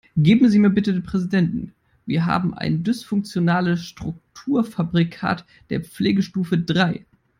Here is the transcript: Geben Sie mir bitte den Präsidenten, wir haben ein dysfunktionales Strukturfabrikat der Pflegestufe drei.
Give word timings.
Geben 0.17 0.49
Sie 0.49 0.57
mir 0.57 0.71
bitte 0.71 0.93
den 0.93 1.03
Präsidenten, 1.03 1.75
wir 2.07 2.25
haben 2.25 2.55
ein 2.55 2.83
dysfunktionales 2.83 3.83
Strukturfabrikat 3.85 5.45
der 5.69 5.83
Pflegestufe 5.83 6.57
drei. 6.57 7.05